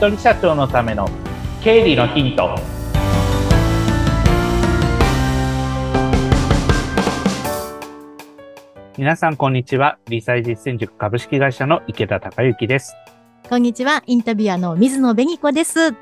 [0.00, 1.06] 人社長のための
[1.62, 2.58] 経理のヒント。
[8.96, 9.98] 皆さんこんにちは。
[10.08, 12.94] 理財実践塾株式会社の池田孝之です。
[13.50, 14.02] こんにちは。
[14.06, 15.92] インタビュアーの水野紅子です。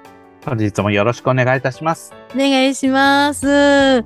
[0.44, 2.14] 本日もよろしくお願いいたします。
[2.32, 4.04] お願いします。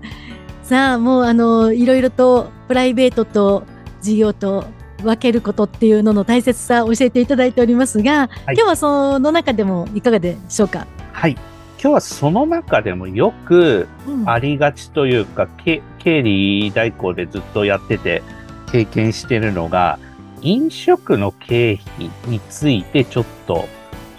[0.62, 3.64] さあもうあのいろいろとプライベートと
[4.00, 4.64] 事業と
[5.02, 10.86] 分けることっていうのの大切さを教えていただいておりますが、はい、今日はその中でもいかがでしょうか？
[11.12, 13.88] はい今日はその中でもよく
[14.26, 15.50] ありがちというか、うん、
[15.98, 18.22] 経理代行でずっとやってて
[18.70, 19.98] 経験してるのが
[20.42, 23.68] 飲食の経費についてちょっと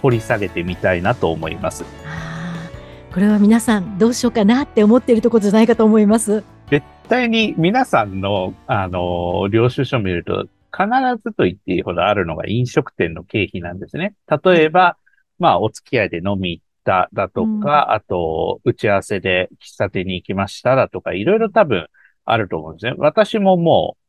[0.01, 1.85] 掘り下げてみたいなと思います。
[3.13, 6.43] これは皆さんどうしようかなって思っているところじゃないかと思います？
[6.69, 10.89] 絶対に皆さんの、あの、領収書を見ると必
[11.23, 14.15] ずと言っていいほどあるのが飲食店の経費なんですね。
[14.43, 14.97] 例えば、
[15.37, 21.87] まあ、お付き合いで飲み行っただとか、うん、あと、打ち合わせで喫茶店に行きましただとか、いろいろ多分
[22.25, 22.95] あると思うんですね。
[22.97, 24.03] 私ももう、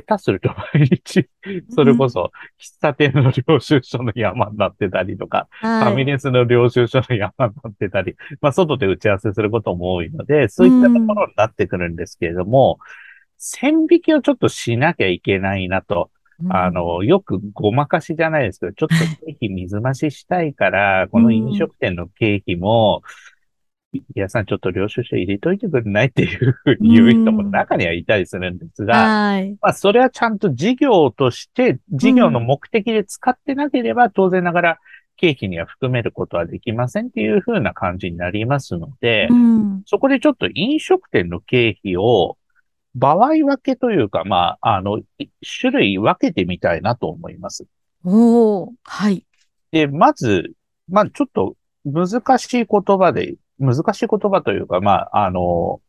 [0.00, 1.28] 下手すると毎日、
[1.74, 13.11] それこそ、喫茶店の領収書の山になってたりとか、ファミレスの領収書の山になってたり、まあ、外で打ち合わせすることも多いので、そういったところになってくるんですけれども、うん
[13.44, 16.10] 線引きをちょっとしなきゃいけないなと。
[16.48, 18.94] あの、よくごまかしじゃないですけど、ちょっと
[19.26, 23.02] 経費水増ししたいから、この飲食店の経費も、
[24.14, 28.94] 皆さんちょっと領収書入れといてくれないっていうふうに言う人も中にはいたりするんですが、
[29.60, 34.78] まあそれはちゃんと事業として、事業の目的で使ってなければ、当然ながら
[35.16, 39.28] 経費には含めることはできませんっていうふうな感じになりますので、
[39.84, 42.38] そこでちょっと飲食店の経費を
[42.94, 45.00] 場合分けというか、まあ、あの、
[45.60, 47.66] 種類分けてみたいなと思います。
[48.04, 49.24] おはい。
[49.70, 50.52] で、まず、
[50.88, 55.80] まあ、ちょっと難しい言葉で、難しい言葉というか、まあ、あの、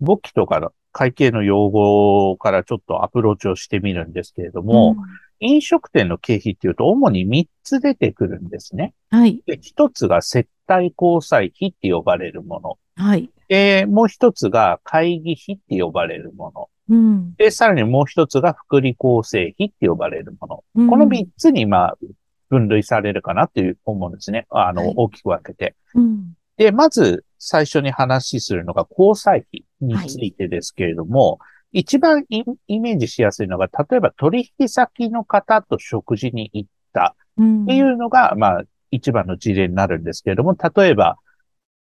[0.00, 8.94] 簿記とかの会計の用語からちょっとアプローチをしてみるんですけれども、うん、飲食店の経費っていうと主に3つ出てくるんですね。
[9.10, 9.42] はい。
[9.46, 12.78] で、1つが接待交際費って呼ばれるもの。
[12.96, 13.30] はい。
[13.48, 16.68] で、もう一つが会議費って呼ばれるもの。
[16.88, 20.64] うん、で、さらにもう一つが福利厚生費って呼ばれるもの。
[20.76, 21.98] うん、この三つに、まあ、
[22.48, 24.46] 分類されるかなっていう思うんですね。
[24.50, 25.74] あの、はい、大きく分けて。
[25.94, 31.36] うん、で、まず最初に話するのが交際費についてですけれども、は
[31.72, 41.18] い、一番イメージしやすいのが、例えば取引先の方と食事に行ったっていうのが、まあ、一番の事例になるんですけれども、例えば、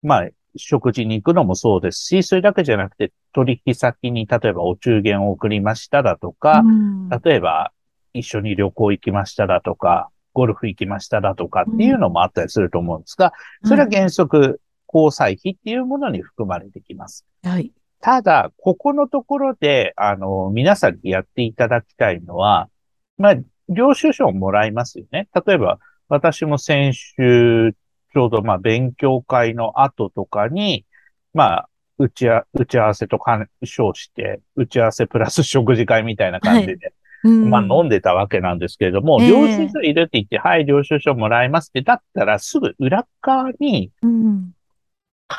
[0.01, 7.71] まあ、食事に行くのもそうですし、それだけじゃなくて、取引先に例えばお中元を送りましただとか、うん、例えば
[8.13, 14.61] 一緒に旅行行きましただとか、ゴルフ行きましただとかっていうのもあったりすると思うんですが、それは原則、
[14.93, 17.25] 交際費っていうものに含まれてきます。
[17.43, 17.71] はい。
[17.99, 22.69] ただ、ここのところで、あの、皆さんにやっていただきたいのは、
[23.17, 23.35] まあ、
[23.69, 25.29] 領収書をもらいますよね。
[25.45, 27.73] 例えば、私も先週
[28.13, 30.85] ちょうどまあ勉強会の後とかに、
[31.33, 36.93] まあ、打ちあ、打ち合わせと干渉して、打ち合わせプラス食事会みたいな感じで、はい
[37.25, 43.91] うん、まあ飲んでたわけなんですけれども、領収書いるって言って、はい、領収書もらいますって、だったらすぐ裏側に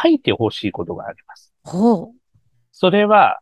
[0.02, 1.52] 書いてほしいことがあります。
[1.62, 2.08] ほう。
[2.72, 3.40] それは、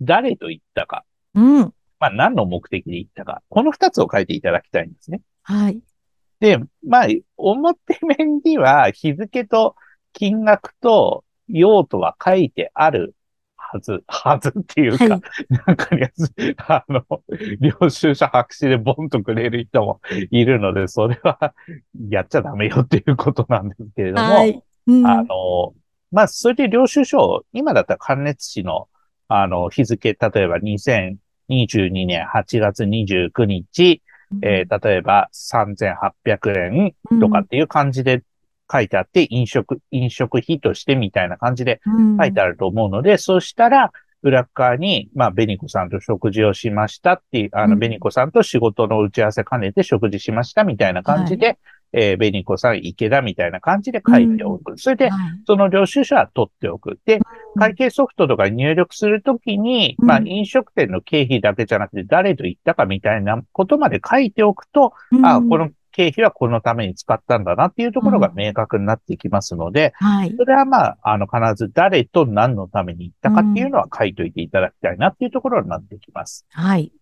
[0.00, 1.04] 誰と言ったか。
[1.34, 1.60] うん。
[1.98, 3.42] まあ何の目的で言ったか。
[3.48, 5.20] この二つを書いていただきたいんですね。
[5.42, 5.80] はい。
[6.40, 7.78] で、まあ、表
[8.18, 9.76] 面には日付と
[10.12, 13.14] 金額と用途は書いてある
[13.56, 15.20] はず、はずっていうか、はい、
[15.66, 16.32] なんかやつ、
[16.68, 17.04] あの、
[17.60, 21.54] 領収書白紙でボンとくれる人もいるので、それは
[22.08, 24.62] やっちゃダメよっていうことなんですけれども、はい。
[24.86, 25.74] うん、あの、
[26.12, 28.88] まあ、それで領収書、今だったら関熱紙の、
[29.28, 34.02] あの、日付、例えば2022年8月29日、
[34.42, 38.22] えー、例えば3800円とかっていう感じで
[38.70, 41.80] 書いてあって、飲食、飲食費としてみたいな感じで
[42.18, 43.92] 書いてあると思うので、そしたら、
[44.22, 51.58] 裏側に、まあ、ベニコさんと食事をしましたっていう、あの、ベニコさんと仕事の打ち合わせ兼ねて食事しましたみたいな感じで、
[51.92, 54.72] えー、ベニコさん、池田みたいな感じで書いておく。
[54.72, 56.98] うん、それで、はい、その領収書は取っておく。
[57.04, 57.20] で、
[57.58, 76.44] 会計ソフトとか入力するときに、うん、まあ、飲食店の経費だけじゃなくて、誰と言ったかみたいなことまで書いておくと、うん、あこの経費はこのために使ったんだなっていうところが明確になってきますので、はい、それはまあ、あの、必ず誰と何のために行ったかっていうのは書いといていただきたいなっていうところになってきます。
[76.50, 76.92] はい。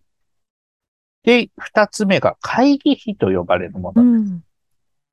[1.25, 4.54] で、二つ目が会議費と呼ばれるものです。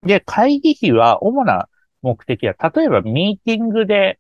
[0.03, 1.69] で、会議費は主な
[2.01, 4.19] 目的は、例えばミーティングで、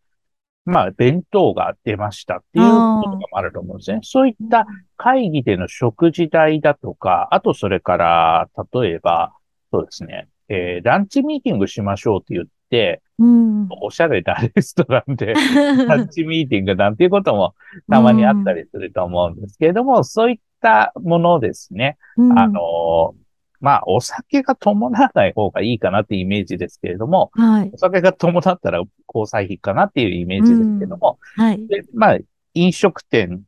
[0.65, 2.71] まあ、弁当が出ましたっていうこ
[3.03, 3.99] ともあると思うんですね。
[4.03, 9.33] そういった会議での食事代だとか、あとそれから、例えば、
[9.71, 15.33] そうですね、えー、ランチミーティングしましょうって言って、うん、おしゃれなレストランで
[15.87, 17.55] ランチミーティングなんていうことも
[17.89, 21.97] たまにあったりすると思うんですけれども、うん、そういったものですね。
[22.17, 23.15] うん、あの、
[23.61, 31.67] まあ、お酒が伴わない方がいいかなっていうイメージですけれども、はい、お酒が伴ったら交際費かなっていうイメージですけども、うん、はい。
[31.67, 32.17] で、まあ、
[32.55, 33.43] 飲食店、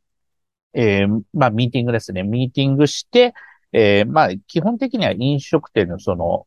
[0.72, 2.22] えー、まあ、ミーティングですね。
[2.22, 3.34] ミーティングして、
[3.72, 6.46] えー、まあ、基本的には飲食店のその、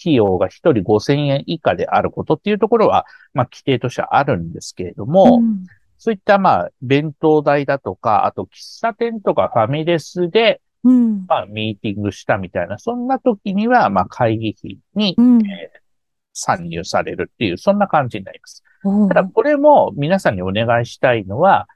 [0.00, 3.04] 費用が1人5000円以下であることっていうところは、
[3.34, 5.66] まあ、規定としてはあるんですけれども、うん、
[5.98, 15.78] そういったまあ、弁当代だとか、あと喫茶店とかファミレスで、うん、まあ、ミーティングしたみたいな、そんな時には、まあ、会議費に、うん、えー、
[16.32, 18.62] 参入されるっていう、そんな感じになります。
[19.08, 21.68] ただ、これも皆さんにお願いしたいのは、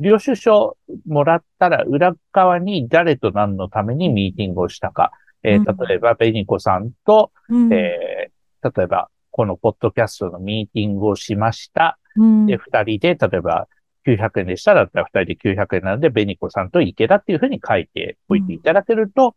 [0.00, 0.76] 領収書
[1.06, 5.12] もらったら裏側に誰と何のためにミーティングをしたか。
[5.42, 11.98] えー、例えば、ベニコさんと、うん、えー、例えば、このポッドキャストのミーティングをしました。
[12.16, 13.68] うん、で、二人で、例えば、
[14.06, 19.32] 900円でしたら、だったら2人で900円なので、ベニコさんと池田っていうふうに書いておいていただけると、うん、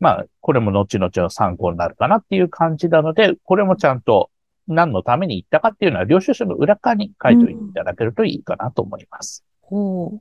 [0.00, 4.30] まあ、これも後々の参考になるかなっていう感じなので、これもちゃんと
[4.68, 9.44] 何のために行ったかっていうのは、領収書の裏側に書いておいていただけるといいかなと思います。
[9.70, 10.20] うん、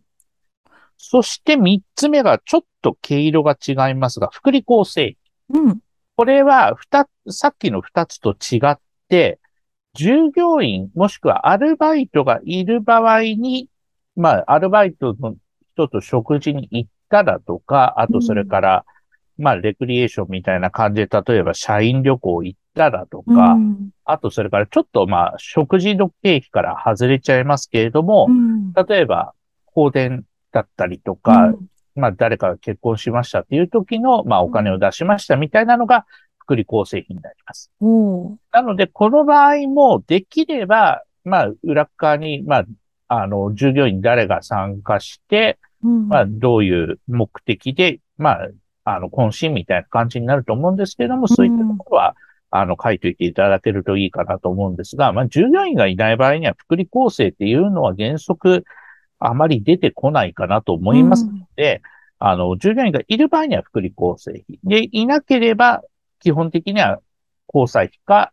[0.97, 5.17] そして3つ目がちょっと毛色が違いますが、福利厚生。
[5.49, 5.79] うん、
[6.15, 6.77] これは、
[7.27, 9.39] さっきの2つと違って、
[9.93, 13.67] 従業員もしくはアルバイトがいる場合に
[14.19, 15.35] まあ、アルバイトの
[15.73, 18.85] 人と食事に行ったらとか、あとそれから、
[19.37, 29.33] うん、まあ、レクリエーションみたいな感じで、例えば社員旅行行ったらとか、うん、あとそれからちょっとまあ、食事の経費から外れちゃいますけれども、うん、例えば、
[29.73, 31.53] 香典だったりとか、
[31.95, 36.05] まあ、誰かが結婚しましたっていう時の、まあ、お金を出しましたみたいなのが、
[36.39, 37.71] 福利厚生費になります。
[38.51, 42.65] なので、この場合も、できれば、まあ、裏側に、まあ、
[43.09, 48.49] あの、従業員誰が参加して、うん、まあ、どういう目的で、まあ、
[48.85, 52.15] あの、懇親みたいな感じになると思うんですけれども、そういったところは、
[52.51, 58.63] あの、書いといていただけるといいかなと思うんですが、まあ、従業員がいない場合には、福利厚生っていうのは原則、
[59.17, 61.81] あまり出てこないかなと思いますので、
[62.21, 64.59] うん、あの、従業員がいる場合には福利厚生費。
[64.63, 65.81] で、いなければ、
[66.19, 66.99] 基本的には、
[67.51, 68.31] 交際費か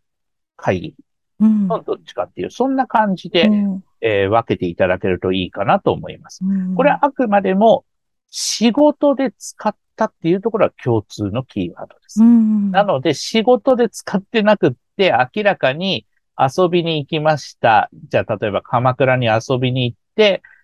[0.56, 0.94] 会議。
[1.40, 6.40] のどっちかっていう、そんな感じで、うんえー、分けていただけるといいかなと思います。
[6.76, 7.84] これはあくまでも
[8.30, 12.22] 仕事で使ったっていうところは共通のキーワードです。
[12.22, 16.06] なので仕事で使ってなくって明らかに
[16.38, 17.88] 遊びに行きました。
[18.08, 20.05] じゃあ例えば鎌倉に遊びに行って、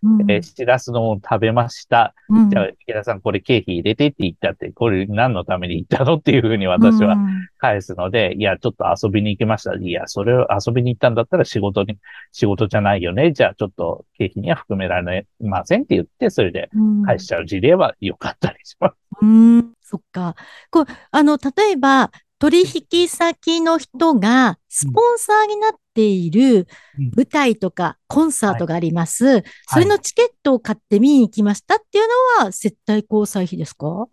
[0.03, 2.15] うん、えー、しらすのも食べました。
[2.29, 7.17] うん、じゃあ、池田さんこれ経費入れてって言ったって、これ何のために行ったのっていうふうに私は
[7.59, 9.75] 返すので、うん、いや、ちょっと遊びに行きました。
[9.75, 11.99] いや、それを遊びに行ったんだったら仕事に、
[12.33, 13.33] 仕事じゃないよね。
[13.33, 16.71] じゃあちょっと経費には含められませんって言って、それで
[17.07, 18.95] 返しちゃう事例は良かったりします。
[19.21, 20.35] うん、そっか。
[20.71, 22.11] こう、あの、例えば、
[22.43, 26.67] 取引先の人がスポンサーになっている
[27.17, 29.27] 舞台とかコンサートがあります。
[29.27, 32.05] はい、それのチケットを買って見に行きましたっていう
[32.41, 34.09] のは接待交際費ですか？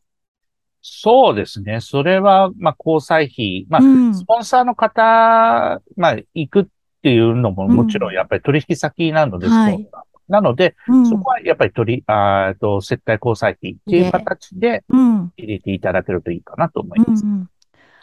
[0.82, 1.82] そうですね。
[1.82, 3.66] それは、まあ、交際費。
[3.70, 6.66] まあ、うん、スポンサーの方、まあ、行くっ
[7.04, 9.90] ていうのももちろんやっぱり取引先なので、うんはい、
[10.30, 17.26] なので、うん、そこはやっぱり取り、あと、接待交際費っていう形で入れていただけるといいかなと思います。
[17.26, 17.50] うんうん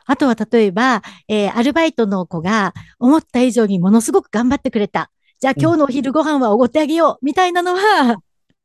[0.07, 5.11] あとは例えば、えー、アルバイトの子が思った以上にものすごく頑張ってくれた。
[5.39, 8.17] じゃあ今日のお昼ご飯はおごってあげよう、みたいなのは、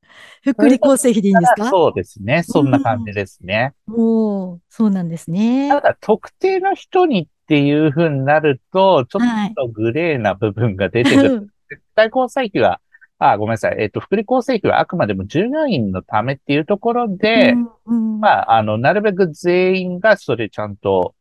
[0.43, 1.69] 福利厚生費でいいんですか？
[1.69, 2.43] そうですね。
[2.43, 3.73] そんな感じですね。
[3.87, 5.69] うん、おそうなんですね。
[5.69, 11.35] ただ、特定の人にっていうふうになると、ちょっとグレーな部分が出てくる。
[11.35, 12.79] はい、絶対交際費は、
[13.19, 13.75] あ、ごめんなさい。
[13.79, 17.53] えっ、と、福利厚生費はあくまでも従業員のためっていうところで、
[17.85, 21.13] うんうん、まあ、あの、なるべく全員がそれちゃんと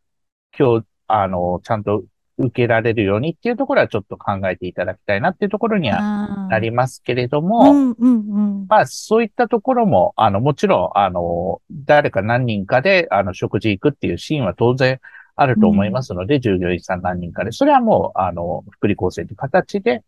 [0.58, 2.04] 今日、あの、ちゃんと
[2.38, 15.00] 受けられるようにっていうところはちょっと考えていただきたいなっていうところにはなりますけれども、うんうんうん、まあそういったところも、あの、もちろん、あの、誰か何人かで、あの、食事行くっていうシーンは当然
[15.36, 20.02] あると思いますので、うん、従業員さん何人かで、それはもう、あの、福利厚生という形で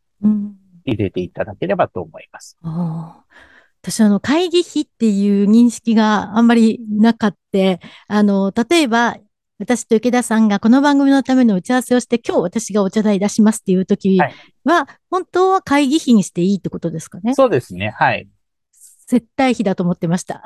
[0.84, 2.58] 入れていただければと思います。
[2.62, 3.12] うん
[3.84, 7.58] 私、あの、会議費っていう認識があんまりなかった。
[8.06, 9.16] あの、例えば、
[9.62, 14.26] 私と池田さんがこの番組のための打ち合わせをして、今日私がお茶代出しますっていう時は、
[14.74, 17.32] はい、本当は会議費にしていいってことですかね？
[17.36, 17.94] そうですね。
[17.96, 18.28] はい。
[19.06, 20.42] 絶対費だと思ってました。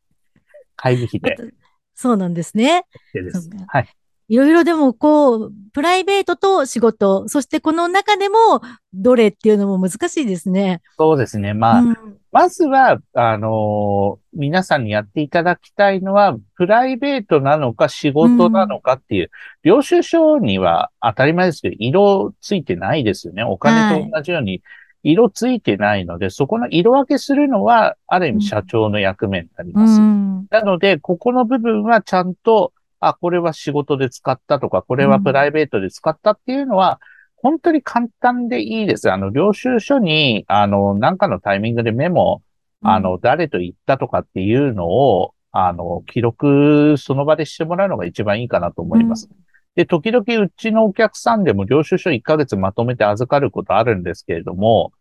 [0.76, 1.36] 会議費で。
[1.94, 2.84] そうなんですね。
[3.12, 3.88] ですはい。
[4.28, 8.60] いろいろでもこう、プライベートと仕事、そしてこの中でも
[8.92, 10.82] どれっていうのも難しいですね。
[10.98, 11.54] そうですね。
[11.54, 11.96] まあ、うん、
[12.30, 19.28] まずは、あのー、皆さんにやっていただきたいのは、プライベートなのか仕事なのかっていう、うん、
[19.62, 23.44] 領収書には当たり前ですけど、色ついてないですよね。
[23.44, 24.62] お金と同じように
[25.02, 30.00] 色ついてないので、はい、そこの色分けするのは、ある意味社長の役目になります。
[30.00, 37.00] うん、なので、ここの部分はちゃんと、あ、これは仕事で使ったとか、これはプライベートで使ったっていうのは、
[37.36, 39.10] 本当に簡単でいいです。
[39.12, 42.42] あの、領収書に、あの、なんかのタイミングでメモ、
[42.82, 49.28] あの、誰と言ったとかっていうのを、あの、記録その場でしてもらうのが一番いいかなと思います。
[49.30, 49.36] うん、
[49.76, 54.92] で、時々うちのお客さんでも領収書1ヶ月まとめて預かることあるんですけれども、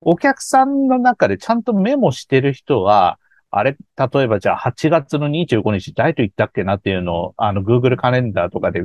[0.00, 3.18] お客さんの中でちゃんとメモしてる人は、
[3.56, 8.84] あれ、例えばじゃあ8月の25日誰と言ったっけなっていうのを、あの、Google カレンダーとかで、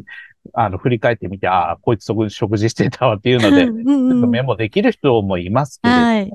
[0.53, 3.65] あの、振り返ってみて、ああ、こいつそこに食事してたわっていうので、
[4.27, 6.31] メモできる人もいますけれども、はい、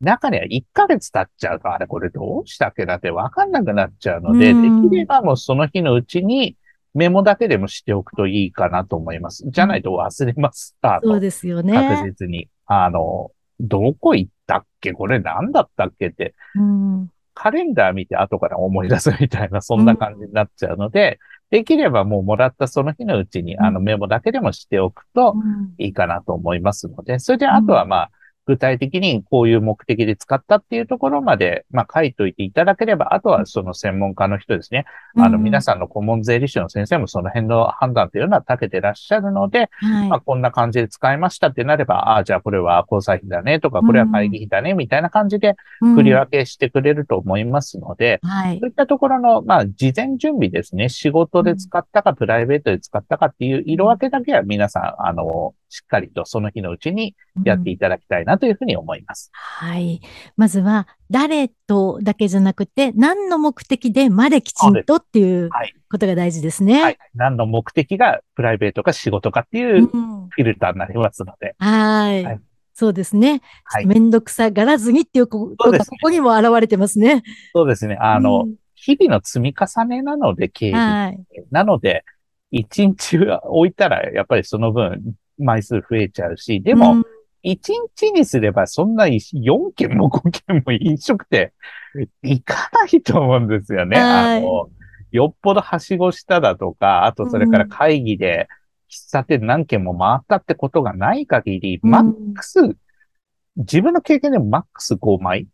[0.00, 4.54] 中には1ヶ月経っちゃうと、あれ、これどうしたっけなってわかんなくなっちゃうので、で
[4.88, 6.56] きればもうその日のうちに
[6.94, 9.44] メモだけでもしておくといいかなと思います。
[9.46, 10.76] じゃないと忘れます。
[11.04, 11.74] そうですよね。
[11.74, 12.48] 確実に。
[12.66, 13.30] あの、
[13.60, 14.92] どこ行ったっけ？
[14.92, 16.34] これ何だったっけって。
[16.56, 17.08] うん
[17.40, 21.20] カレンダー見て後から思い出すみたいな、そんな感じになっちゃうので、
[21.52, 25.36] うん、できればもうもらったその日のうちに、あのメモだけでもしておくと
[25.78, 28.10] いいかなと思いますので、それであとはまあ、
[28.48, 34.86] 具体的にこういう目的で使ったっていうところまで、まあ、書いといていただければ、あとはその専門家の人ですね。
[35.16, 50.88] うん、あの、皆さんの顧問税理士の先生もその辺の判断というのは長けてらっしゃるので、はい、まあ、こんな感じで使いましたってなれば、ああ、じゃあこれは交際費だねとか、これは会議費だね、みたいな感じで振り分けしてくれると思いますので、そういったところの、まあ、事前準備ですね。
[50.88, 59.30] 仕事で使ったか、プライベートで使ったかっていう色分けだけは皆さん、あの、しっかりとその日のうちにやっていただきたいなというふうに思います。
[59.62, 60.00] うん、はい。
[60.36, 65.50] まずは、誰とだけじゃなくて、何の目的でまできちんとっていう
[65.90, 66.82] ことが大事ですね。
[66.82, 66.98] はい。
[67.14, 71.54] 何の目的がプライベートか仕事かっていうフィルターになりますので。
[71.60, 72.40] うん、はいはい
[72.78, 73.42] そうですね。
[73.64, 77.24] はい、めんどくさがらずにっていうことがここにも現れてますね。
[77.52, 77.96] そうですね。
[78.00, 80.72] あの、うん、日々の積み重ねなので、経営。
[80.74, 81.18] はい、
[81.50, 82.04] なので、
[82.52, 87.04] 一日置いたら、やっぱりその分、枚数増えちゃうし、でも、
[87.44, 87.56] 1
[87.96, 91.52] 日にすればそんな4件も5件も飲食店
[92.22, 93.98] 行かないと思うんですよね。
[93.98, 94.68] あの、
[95.10, 98.48] よっぽどはしごしただとか、あとそれから会議で
[98.90, 102.76] 喫茶店何件も回ったってことがない限り、うん、マックス、
[103.56, 105.46] 自分の経験でもマックス5枚。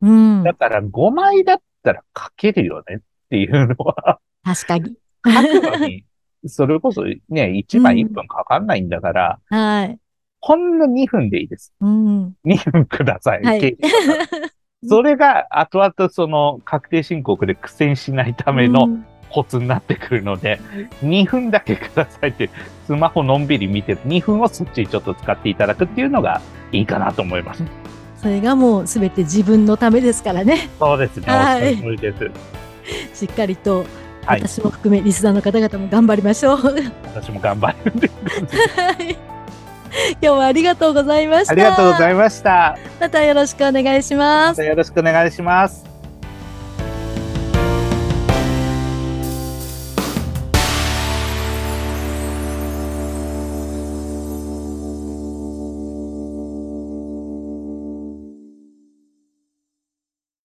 [0.00, 2.98] うん、だから5枚だったら書けるよねっ
[3.30, 4.18] ていうのは。
[4.44, 4.94] 確かに。
[5.24, 6.04] 書くのに
[6.46, 9.98] それこそね、1枚1分かかんないんだから、うん、はい。
[10.40, 11.72] ほんの2分でいいです。
[11.80, 13.42] うん、2分ください。
[13.42, 13.76] はい、
[14.88, 18.88] それが後々その確定申告で苦戦しないための
[19.30, 20.60] コツになってくるので、
[21.02, 22.50] うん、2分だけくださいって、
[22.86, 27.62] スマホのんびり見て、2分をそっちにちょっと使っていただくっていうのがいいかなと思います。
[28.16, 30.68] それがもうすべて自分のためですからね。
[30.78, 31.26] そうですね。
[31.26, 32.12] はい、おで
[33.14, 33.26] す。
[33.26, 33.84] しっかりと
[34.26, 36.58] はい、私も含めリスナーの方々も頑張りましょう。
[37.04, 38.10] 私も頑張るんで。
[39.92, 41.52] 今日はありがとうございました。
[41.52, 42.78] ありがとうございました。
[43.00, 44.58] またよろしくお願いします。
[44.58, 45.91] またよろしくお願いします。